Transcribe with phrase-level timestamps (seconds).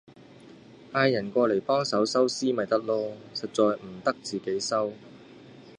[0.93, 4.93] 嗌人過嚟幫手收屍咪得囉，實在唔得自己收